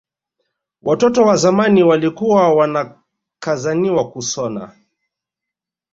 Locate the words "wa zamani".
1.23-1.83